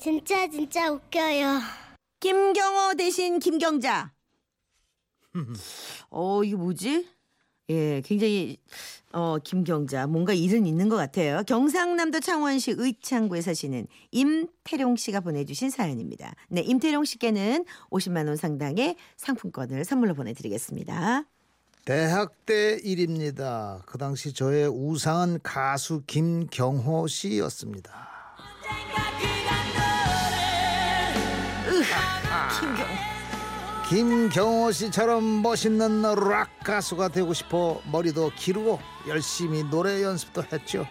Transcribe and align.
진짜 0.00 0.48
진짜 0.48 0.90
웃겨요. 0.90 1.60
김경호 2.20 2.94
대신 2.94 3.38
김경자. 3.38 4.12
어, 6.08 6.42
이게 6.42 6.56
뭐지? 6.56 7.06
예, 7.68 8.00
굉장히 8.00 8.56
어, 9.12 9.36
김경자 9.44 10.06
뭔가 10.06 10.32
일은 10.32 10.64
있는 10.64 10.88
것 10.88 10.96
같아요. 10.96 11.42
경상남도 11.46 12.20
창원시 12.20 12.76
의창구에 12.78 13.42
사시는 13.42 13.88
임태룡 14.10 14.96
씨가 14.96 15.20
보내주신 15.20 15.68
사연입니다. 15.68 16.34
네, 16.48 16.62
임태룡 16.62 17.04
씨께는 17.04 17.66
50만 17.90 18.26
원 18.26 18.36
상당의 18.36 18.96
상품권을 19.18 19.84
선물로 19.84 20.14
보내드리겠습니다. 20.14 21.24
대학 21.84 22.46
때 22.46 22.78
일입니다. 22.82 23.82
그 23.84 23.98
당시 23.98 24.32
저의 24.32 24.66
우상은 24.66 25.40
가수 25.42 26.02
김경호 26.06 27.06
씨였습니다. 27.06 28.10
김경호 33.90 34.70
씨처럼 34.70 35.42
멋있는 35.42 36.02
락 36.02 36.60
가수가 36.60 37.08
되고 37.08 37.34
싶어 37.34 37.82
머리도 37.90 38.30
기르고 38.36 38.78
열심히 39.08 39.64
노래 39.64 40.00
연습도 40.04 40.44
했죠. 40.44 40.86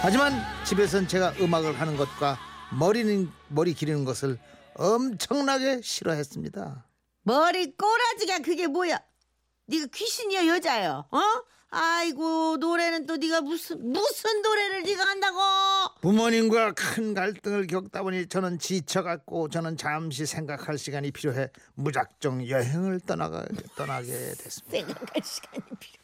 하지만 0.00 0.32
집에선 0.64 1.08
제가 1.08 1.34
음악을 1.42 1.78
하는 1.78 1.98
것과 1.98 2.38
머리는 2.78 3.30
머리 3.48 3.74
기르는 3.74 4.06
것을 4.06 4.38
엄청나게 4.76 5.82
싫어했습니다. 5.82 6.86
머리 7.24 7.76
꼬라지가 7.76 8.38
그게 8.38 8.66
뭐야? 8.66 8.98
네가 9.66 9.88
귀신이야 9.92 10.46
여자요? 10.46 11.04
어? 11.10 11.20
아이고 11.68 12.24
또 13.12 13.18
네가 13.18 13.42
무슨 13.42 13.92
무슨 13.92 14.40
노래를 14.40 14.84
네가 14.84 15.04
한다고? 15.04 15.38
부모님과 16.00 16.72
큰 16.72 17.12
갈등을 17.12 17.66
겪다 17.66 18.02
보니 18.02 18.26
저는 18.26 18.58
지쳐갔고 18.58 19.50
저는 19.50 19.76
잠시 19.76 20.24
생각할 20.24 20.78
시간이 20.78 21.10
필요해 21.10 21.50
무작정 21.74 22.48
여행을 22.48 23.00
떠나가 23.00 23.44
떠나게 23.76 24.06
됐습니다. 24.08 24.70
생각할 24.70 25.22
시간이 25.22 25.62
필요. 25.78 26.02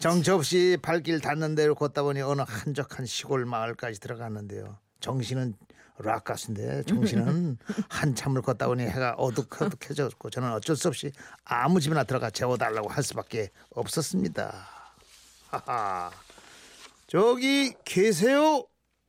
정처 0.00 0.34
없이 0.34 0.76
발길 0.82 1.20
닿는 1.20 1.54
대로 1.54 1.76
걷다 1.76 2.02
보니 2.02 2.22
어느 2.22 2.42
한적한 2.44 3.06
시골 3.06 3.46
마을까지 3.46 4.00
들어갔는데요. 4.00 4.78
정신은 4.98 5.54
락 5.98 6.24
가수인데 6.24 6.82
정신은 6.84 7.56
한참을 7.88 8.42
걷다 8.42 8.66
보니 8.66 8.82
해가 8.82 9.12
어둑어둑해졌고 9.12 10.30
저는 10.30 10.52
어쩔 10.54 10.74
수 10.74 10.88
없이 10.88 11.12
아무 11.44 11.80
집이나 11.80 12.02
들어가 12.02 12.30
재워달라고 12.30 12.88
할 12.88 13.04
수밖에 13.04 13.50
없었습니다. 13.70 14.77
하하. 15.50 16.10
저기 17.06 17.72
계세요? 17.84 18.64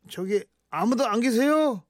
저기 0.09 0.43
아무도 0.69 1.05
안 1.05 1.19
계세요? 1.19 1.83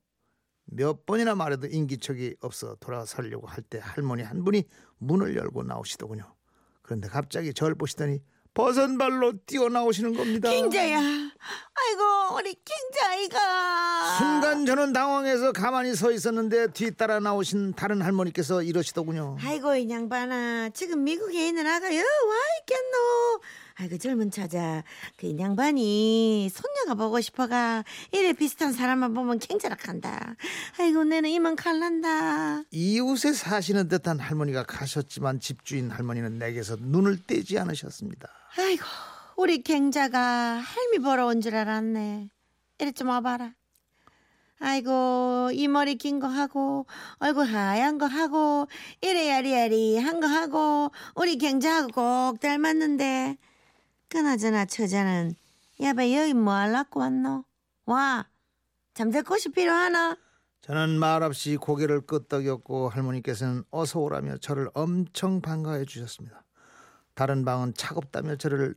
몇 0.65 1.05
번이나 1.05 1.35
말해도 1.35 1.67
인기척이 1.67 2.35
없어 2.41 2.75
돌아서려고 2.79 3.47
할 3.47 3.63
때 3.63 3.79
할머니 3.81 4.23
한 4.23 4.43
분이 4.43 4.63
문을 4.97 5.35
열고 5.35 5.63
나오시더군요. 5.63 6.35
그런데 6.81 7.07
갑자기 7.07 7.53
저를 7.53 7.75
보시더니 7.75 8.19
버선발로 8.55 9.45
뛰어나오시는 9.45 10.15
겁니다. 10.15 10.49
킹자야. 10.49 10.97
아이고 10.99 12.35
우리 12.35 12.55
킹자이가. 12.55 14.17
순간 14.17 14.65
저는 14.65 14.91
당황해서 14.91 15.51
가만히 15.53 15.95
서 15.95 16.11
있었는데 16.11 16.73
뒤따라 16.73 17.19
나오신 17.19 17.73
다른 17.73 18.01
할머니께서 18.01 18.63
이러시더군요. 18.63 19.37
아이고 19.41 19.75
이 19.75 19.89
양반아 19.89 20.69
지금 20.69 21.03
미국에 21.03 21.47
있는 21.49 21.65
아가요 21.67 21.99
와 22.01 22.35
있겠노. 22.61 23.41
아이고 23.79 23.97
젊은 23.97 24.29
처자 24.29 24.83
그 25.15 25.37
양반이 25.39 26.49
손녀가 26.49 26.95
보고 26.95 27.21
싶어가 27.21 27.85
이래 28.11 28.33
비슷한 28.33 28.73
사람만 28.73 29.13
보면 29.13 29.39
킹자락한다. 29.39 30.35
아이고 30.79 31.05
내는 31.05 31.29
이만 31.29 31.55
갈란다. 31.55 32.63
이웃에 32.71 33.31
사시는 33.31 33.87
듯한 33.87 34.19
할머니가 34.19 34.63
가셨지만 34.63 35.39
집주인 35.39 35.91
할머니는 35.91 36.39
내게서 36.39 36.75
눈을 36.81 37.23
떼지 37.25 37.57
않으셨습니다. 37.57 38.27
아이고 38.57 38.83
우리 39.37 39.63
갱자가 39.63 40.19
할미 40.19 40.99
보러 40.99 41.27
온 41.27 41.39
줄 41.39 41.55
알았네. 41.55 42.29
이리 42.79 42.91
좀 42.93 43.07
와봐라. 43.07 43.53
아이고 44.61 45.51
이 45.53 45.69
머리 45.69 45.95
긴 45.95 46.19
거 46.19 46.27
하고 46.27 46.85
얼굴 47.19 47.45
하얀 47.45 47.97
거 47.97 48.07
하고 48.07 48.67
이래 49.01 49.29
야리야리 49.29 49.97
한 49.99 50.19
거 50.19 50.27
하고 50.27 50.91
우리 51.15 51.37
갱자하고 51.37 51.91
꼭 51.93 52.39
닮았는데 52.41 53.37
그나저나 54.09 54.65
처자는 54.65 55.35
야배 55.81 56.15
여기 56.19 56.33
뭐 56.33 56.53
하려고 56.53 56.99
왔노? 56.99 57.45
와 57.85 58.27
잠잘 58.93 59.23
곳이 59.23 59.49
필요하나? 59.49 60.17
저는 60.61 60.99
말없이 60.99 61.55
고개를 61.55 62.01
끄덕였고 62.01 62.89
할머니께서는 62.89 63.63
어서 63.71 63.99
오라며 63.99 64.37
저를 64.37 64.69
엄청 64.73 65.41
반가워해 65.41 65.85
주셨습니다. 65.85 66.43
다른 67.13 67.45
방은 67.45 67.73
차갑다며 67.75 68.35
저를 68.35 68.75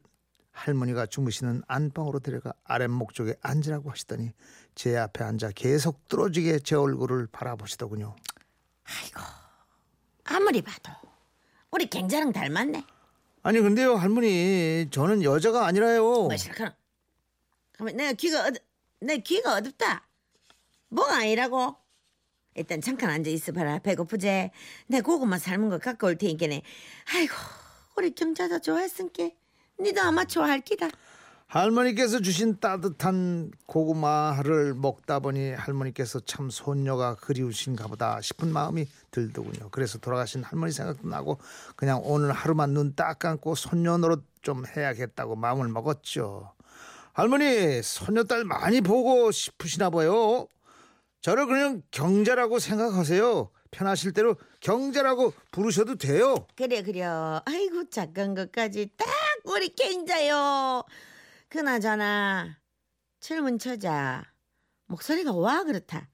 할머니가 0.52 1.06
주무시는 1.06 1.62
안방으로 1.66 2.20
데려가 2.20 2.52
아랫목 2.64 3.14
쪽에 3.14 3.34
앉으라고 3.40 3.90
하시더니 3.90 4.32
제 4.74 4.96
앞에 4.96 5.24
앉아 5.24 5.50
계속 5.54 6.06
뚫어지게 6.08 6.60
제 6.60 6.76
얼굴을 6.76 7.26
바라보시더군요. 7.32 8.14
아이고 8.84 9.20
아무리 10.24 10.60
봐도 10.62 10.92
우리 11.70 11.86
갱자랑 11.86 12.32
닮았네. 12.32 12.84
아니 13.42 13.60
근데요 13.60 13.96
할머니 13.96 14.88
저는 14.90 15.22
여자가 15.22 15.66
아니라요. 15.66 16.02
뭐 16.02 16.36
싫어하나? 16.36 16.76
그러면 17.72 17.96
내가 17.96 18.12
귀가 18.12 18.46
어둡, 18.46 18.62
내 19.00 19.18
귀가 19.18 19.54
어둡다. 19.54 20.06
뭐가 20.88 21.16
아니라고? 21.18 21.76
일단 22.54 22.80
잠깐 22.80 23.10
앉아 23.10 23.30
있어봐라. 23.30 23.80
배고프제? 23.80 24.50
내 24.86 25.00
고구마 25.00 25.38
삶은 25.38 25.70
거 25.70 25.78
갖고 25.78 26.06
올 26.06 26.16
테니까네. 26.16 26.62
아이고 27.14 27.34
우리 27.96 28.14
경자도 28.14 28.60
좋아했으니까 28.60 29.30
니도 29.80 30.00
아마 30.02 30.24
좋아할 30.24 30.60
기다. 30.60 30.88
할머니께서 31.52 32.20
주신 32.20 32.58
따뜻한 32.60 33.50
고구마를 33.66 34.72
먹다 34.72 35.18
보니 35.18 35.50
할머니께서 35.50 36.20
참 36.20 36.48
손녀가 36.48 37.14
그리우신가 37.16 37.88
보다 37.88 38.22
싶은 38.22 38.50
마음이 38.50 38.86
들더군요. 39.10 39.68
그래서 39.70 39.98
돌아가신 39.98 40.44
할머니 40.44 40.72
생각도 40.72 41.06
나고 41.06 41.38
그냥 41.76 42.00
오늘 42.04 42.32
하루만 42.32 42.70
눈 42.72 42.94
딱 42.96 43.18
감고 43.18 43.54
손녀 43.54 43.98
노릇 43.98 44.24
좀 44.40 44.64
해야겠다고 44.66 45.36
마음을 45.36 45.68
먹었죠. 45.68 46.54
할머니 47.12 47.82
손녀딸 47.82 48.44
많이 48.44 48.80
보고 48.80 49.30
싶으시나 49.30 49.90
봐요. 49.90 50.46
저를 51.20 51.46
그냥 51.46 51.82
경자라고 51.90 52.60
생각하세요. 52.60 53.50
편하실 53.70 54.12
대로 54.14 54.36
경자라고 54.60 55.34
부르셔도 55.50 55.96
돼요. 55.96 56.46
그래 56.56 56.82
그래. 56.82 57.02
아이고 57.02 57.90
작은 57.90 58.34
것까지 58.36 58.88
딱 58.96 59.06
우리 59.44 59.68
갱자요. 59.68 60.84
그나저나 61.52 62.56
젊은 63.20 63.58
처자 63.58 64.24
목소리가 64.86 65.32
와 65.34 65.64
그렇다. 65.64 66.08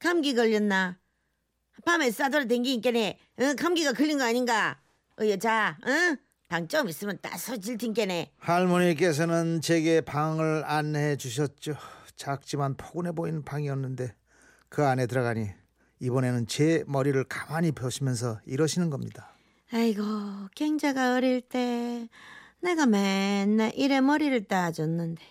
감기 0.00 0.34
걸렸나? 0.34 0.98
밤에 1.84 2.10
싸돌아 2.10 2.46
댕기니까네. 2.46 3.16
어, 3.38 3.54
감기가 3.56 3.92
걸린 3.92 4.18
거 4.18 4.24
아닌가? 4.24 4.80
어 5.20 5.28
여자, 5.28 5.78
응? 5.86 6.16
방 6.48 6.66
좀 6.66 6.88
있으면 6.88 7.20
따스워질 7.22 7.78
텐께네. 7.78 8.32
할머니께서는 8.38 9.60
제게 9.60 10.00
방을 10.00 10.64
안내해 10.66 11.14
주셨죠. 11.18 11.76
작지만 12.16 12.76
포근해 12.76 13.12
보이는 13.12 13.44
방이었는데 13.44 14.12
그 14.70 14.84
안에 14.84 15.06
들어가니 15.06 15.50
이번에는 16.00 16.48
제 16.48 16.82
머리를 16.88 17.22
가만히 17.28 17.70
펴시면서 17.70 18.40
이러시는 18.44 18.90
겁니다. 18.90 19.30
아이고 19.72 20.02
갱자가 20.56 21.14
어릴 21.14 21.42
때 21.42 22.08
내가 22.64 22.86
맨날 22.86 23.72
이래 23.74 24.00
머리를 24.00 24.44
따줬는데 24.44 25.22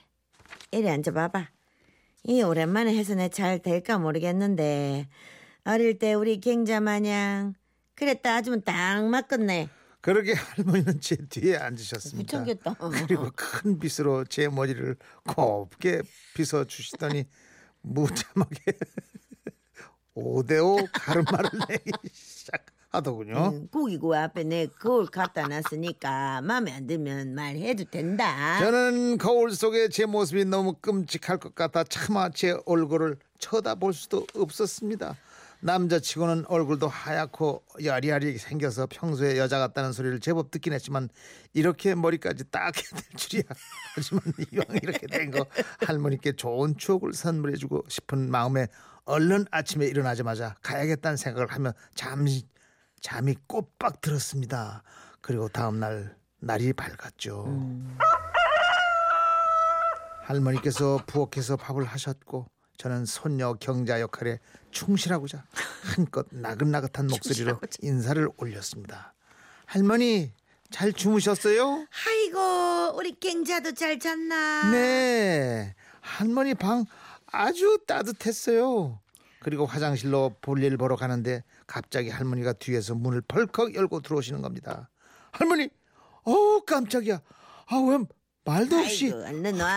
이래 0.71 0.89
앉아봐봐. 0.91 1.49
이 2.25 2.41
오랜만에 2.41 2.95
해서 2.95 3.15
내 3.15 3.27
잘 3.29 3.59
될까 3.59 3.97
모르겠는데 3.97 5.07
어릴 5.65 5.97
때 5.97 6.13
우리 6.13 6.39
갱자 6.39 6.79
마냥 6.79 7.55
그래 7.95 8.13
따주면 8.13 8.61
딱 8.63 9.03
맞겠네. 9.09 9.67
그렇게 10.01 10.33
할머니는 10.33 10.99
제 11.01 11.15
뒤에 11.15 11.57
앉으셨습니다. 11.57 12.39
미쳤겠다. 12.39 12.75
그리고 13.07 13.31
큰 13.35 13.79
빗으로 13.79 14.25
제 14.25 14.47
머리를 14.49 14.95
곱게 15.25 16.01
빗어 16.35 16.65
주시더니 16.65 17.25
무참하게 17.81 18.77
5대5 20.15 20.87
가르마를 20.91 21.49
내기 21.69 21.91
시작 22.11 22.65
하더군요. 23.03 23.49
음, 23.53 23.67
고기구 23.69 24.15
앞에 24.15 24.43
내 24.43 24.67
거울 24.67 25.07
갖다 25.07 25.47
놨으니까 25.47 26.41
마음에 26.41 26.71
안 26.71 26.85
들면 26.87 27.33
말해도 27.33 27.85
된다. 27.85 28.59
저는 28.59 29.17
거울 29.17 29.51
속에 29.51 29.89
제 29.89 30.05
모습이 30.05 30.45
너무 30.45 30.73
끔찍할 30.79 31.39
것 31.39 31.55
같아 31.55 31.83
차마 31.83 32.29
제 32.29 32.55
얼굴을 32.65 33.17
쳐다볼 33.39 33.93
수도 33.93 34.25
없었습니다. 34.35 35.17
남자치고는 35.61 36.45
얼굴도 36.47 36.87
하얗고 36.89 37.63
야리야리 37.83 38.37
생겨서 38.37 38.85
평소에 38.91 39.37
여자 39.37 39.59
같다는 39.59 39.93
소리를 39.93 40.19
제법 40.19 40.51
듣긴 40.51 40.73
했지만 40.73 41.09
이렇게 41.53 41.95
머리까지 41.95 42.43
딱 42.51 42.75
해야 42.75 43.01
될 43.01 43.17
줄이야. 43.17 43.43
하지만 43.95 44.21
이왕 44.51 44.65
이렇게 44.83 45.07
된 45.07 45.31
거 45.31 45.45
할머니께 45.87 46.33
좋은 46.33 46.77
추억을 46.77 47.13
선물해주고 47.13 47.85
싶은 47.87 48.29
마음에 48.29 48.67
얼른 49.05 49.45
아침에 49.51 49.87
일어나자마자 49.87 50.55
가야겠다는 50.61 51.17
생각을 51.17 51.47
하며 51.51 51.73
잠시 51.95 52.45
잠이 53.03 53.35
꼬박 53.47 53.99
들었습니다. 53.99 54.81
그리고 55.19 55.49
다음 55.49 55.79
날 55.81 56.15
날이 56.39 56.71
밝았죠. 56.71 57.45
할머니께서 60.23 61.03
부엌에서 61.05 61.57
밥을 61.57 61.83
하셨고 61.83 62.47
저는 62.77 63.05
손녀 63.05 63.53
경자 63.55 63.99
역할에 63.99 64.39
충실하고자 64.71 65.43
한껏 65.95 66.25
나긋나긋한 66.31 67.07
목소리로 67.07 67.59
인사를 67.81 68.29
올렸습니다. 68.37 69.13
할머니 69.65 70.31
잘 70.71 70.93
주무셨어요? 70.93 71.85
아이고 72.07 72.97
우리 72.97 73.19
갱자도 73.19 73.73
잘 73.73 73.99
잤나? 73.99 74.71
네. 74.71 75.75
할머니 75.99 76.53
방 76.53 76.85
아주 77.27 77.79
따뜻했어요. 77.85 79.01
그리고 79.39 79.65
화장실로 79.65 80.35
볼일 80.39 80.77
보러 80.77 80.95
가는데 80.95 81.43
갑자기 81.73 82.09
할머니가 82.11 82.53
뒤에서 82.53 82.93
문을 82.93 83.21
벌컥 83.21 83.73
열고 83.73 84.01
들어오시는 84.01 84.43
겁니다. 84.43 84.91
할머니, 85.31 85.69
어우 86.23 86.61
깜짝이야. 86.67 87.19
아왜 87.65 87.97
말도 88.45 88.75
없이 88.75 89.05
아이고 89.11 89.25
얼른 89.25 89.59
와. 89.59 89.69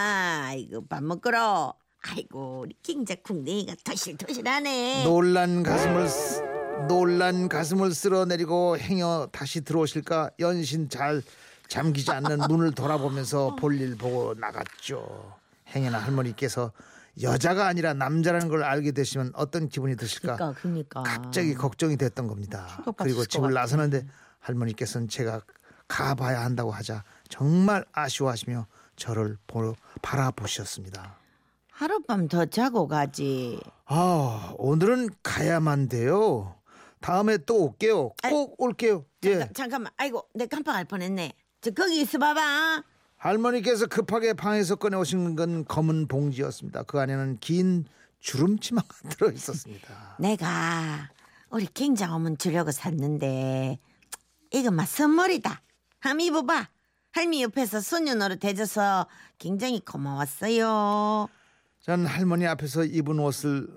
아이고 0.48 0.86
밥 0.86 1.02
먹으러. 1.02 1.72
아이고 2.02 2.60
우리 2.66 2.76
갱자 2.82 3.14
쿵댕이가 3.24 3.76
토실토실하네. 3.82 5.04
놀란 5.04 5.62
가슴을 5.62 6.06
쓰- 6.06 6.42
놀란 6.86 7.48
가슴을 7.48 7.94
쓸어내리고 7.94 8.76
행여 8.76 9.30
다시 9.32 9.62
들어오실까 9.62 10.32
연신 10.38 10.90
잘 10.90 11.22
잠기지 11.68 12.10
않는 12.10 12.40
문을 12.46 12.72
돌아보면서 12.72 13.56
볼일 13.56 13.96
보고 13.96 14.34
나갔죠. 14.34 15.32
행여나 15.74 15.96
할머니께서 15.98 16.72
여자가 17.22 17.66
아니라 17.66 17.94
남자라는 17.94 18.48
걸 18.48 18.62
알게 18.62 18.92
되시면 18.92 19.32
어떤 19.34 19.68
기분이 19.68 19.96
드실까 19.96 20.36
그러니까 20.36 20.60
그러니까. 20.60 21.02
갑자기 21.02 21.54
걱정이 21.54 21.96
됐던 21.96 22.26
겁니다. 22.26 22.82
그리고 22.98 23.20
것 23.20 23.28
집을. 23.28 23.54
나서는데 23.54 24.06
할머니께서는 24.40 25.08
제가 25.08 25.40
가봐야 25.88 26.44
한다고 26.44 26.70
하자 26.70 27.04
정말 27.28 27.84
아쉬워하시며 27.92 28.66
저를 28.96 29.38
보러 29.46 29.74
바라보셨습니다. 30.02 31.16
하룻밤 31.70 32.28
더 32.28 32.44
자고 32.46 32.88
가지. 32.88 33.60
아 33.86 34.54
오늘은 34.58 35.10
가야만 35.22 35.88
돼요. 35.88 36.54
다음에 37.00 37.38
또 37.38 37.64
올게요. 37.64 38.10
꼭 38.28 38.54
올게요. 38.58 39.04
예. 39.24 39.30
잠깐, 39.38 39.54
잠깐만. 39.54 39.92
아이고 39.96 40.26
내 40.34 40.46
깜빡할 40.46 40.84
뻔했네. 40.86 41.32
저 41.60 41.70
거기 41.70 42.00
있어 42.00 42.18
봐봐. 42.18 42.82
할머니께서 43.16 43.86
급하게 43.86 44.32
방에서 44.34 44.76
꺼내 44.76 44.96
오신 44.96 45.36
건 45.36 45.64
검은 45.64 46.06
봉지였습니다. 46.08 46.82
그 46.84 47.00
안에는 47.00 47.38
긴 47.40 47.86
주름치마가 48.20 48.88
들어 49.10 49.30
있었습니다. 49.30 50.16
내가 50.18 51.10
우리 51.50 51.66
갱자 51.66 52.12
어머니 52.14 52.36
주려고 52.36 52.70
샀는데 52.70 53.78
이거 54.52 54.70
막 54.70 54.86
선물이다. 54.86 55.62
한번 56.00 56.26
입어봐. 56.26 56.68
할미 57.12 57.42
옆에서 57.44 57.80
소녀 57.80 58.14
노릇 58.14 58.44
해줘서 58.44 59.06
굉장히 59.38 59.80
고마웠어요. 59.80 61.28
전 61.80 62.04
할머니 62.04 62.46
앞에서 62.46 62.84
입은 62.84 63.18
옷을 63.18 63.68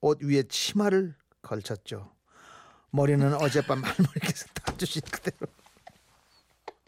옷 0.00 0.22
위에 0.22 0.44
치마를 0.44 1.14
걸쳤죠. 1.42 2.10
머리는 2.90 3.34
어젯밤 3.34 3.82
할머니께서 3.84 4.46
다 4.54 4.74
주신 4.76 5.02
그대로 5.10 5.46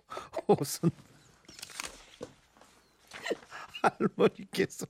옷은 0.46 0.90
할머니께서 3.98 4.86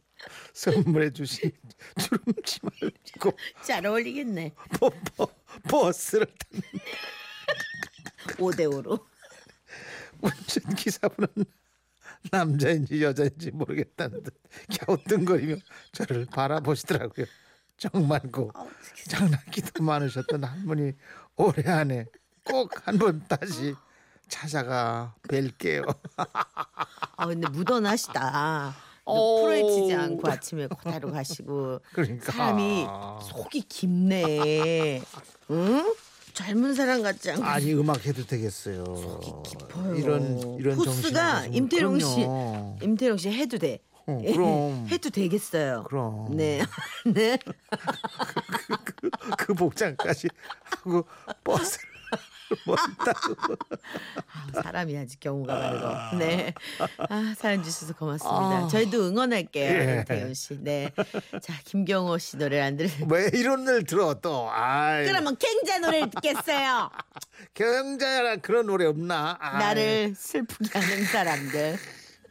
선물해 0.53 1.11
주신 1.12 1.51
주름치마를 1.99 2.93
입고 3.09 3.33
잘 3.62 3.85
어울리겠네. 3.87 4.55
버, 4.79 4.91
버, 5.17 5.29
버스를 5.69 6.27
탔 6.27 6.49
5대 8.39 8.71
5로. 8.71 9.05
운전 10.21 10.75
기사분은 10.75 11.29
남자인지 12.31 13.03
여자인지 13.03 13.51
모르겠다는 13.51 14.23
듯 14.23 14.35
갸우뚱거리며 14.81 15.56
저를 15.93 16.27
바라보시더라고요. 16.27 17.27
정말고 17.77 18.53
장난기도 19.09 19.83
많으셨던 19.83 20.45
할머니 20.45 20.93
올해 21.37 21.69
안에 21.71 22.06
꼭 22.45 22.71
한 22.87 22.99
번 22.99 23.27
다시 23.29 23.75
찾아가 24.29 25.15
뵐게요. 25.29 25.85
아 27.17 27.27
근데 27.27 27.49
무던하시다. 27.49 28.75
오. 29.06 29.43
풀어헤치지 29.43 29.95
않고 29.95 30.31
아침에 30.31 30.67
그대로 30.69 31.12
가시고 31.12 31.81
그러니까. 31.93 32.33
사람이 32.33 32.87
속이 33.23 33.62
깊네. 33.69 35.03
응? 35.51 35.95
젊은 36.33 36.75
사람 36.75 37.03
같지 37.03 37.31
않고 37.31 37.45
아니 37.45 37.73
음악 37.75 38.05
해도 38.06 38.25
되겠어요. 38.27 39.21
이런 39.97 40.56
이런 40.59 40.77
포스가 40.77 41.47
임태룡 41.47 42.01
씨. 42.01 42.27
임태룡 42.83 43.17
씨 43.19 43.31
해도 43.31 43.59
돼. 43.59 43.79
어, 44.06 44.21
그럼. 44.21 44.87
해도 44.91 45.11
되겠어요. 45.11 45.85
그럼. 45.89 46.37
네. 46.37 46.62
네. 47.06 47.39
그 49.39 49.55
복장까지 49.55 50.29
하고 50.65 51.05
버스 51.45 51.79
를못 52.50 52.79
타고 53.05 53.56
아, 54.32 54.62
사람이 54.62 54.96
아직 54.99 55.20
경우가 55.20 55.58
다르고. 55.58 56.17
네. 56.19 56.52
아, 57.08 57.35
사연 57.37 57.62
주셔서 57.62 57.94
고맙습니다. 57.94 58.64
아. 58.64 58.69
저희도 58.69 59.08
응원할게요. 59.08 59.70
예. 59.73 59.94
임태용 59.99 60.35
씨. 60.35 60.58
네. 60.61 60.91
자, 61.41 61.55
김경호 61.64 62.19
씨 62.19 62.37
노래 62.37 62.61
안 62.61 62.76
들으 62.76 62.88
왜 63.08 63.31
이런 63.32 63.64
걸 63.64 63.85
들어 63.85 64.14
또? 64.14 64.49
아이, 64.50 65.05
그러면 65.06 65.37
갱자 65.38 65.79
노래를 65.79 66.11
듣겠어요. 66.11 66.91
경자라 67.55 68.37
그런 68.37 68.67
노래 68.67 68.87
없나? 68.87 69.37
아이. 69.41 69.58
나를 69.58 70.14
슬프게 70.17 70.79
하는 70.79 71.05
사람들. 71.05 71.79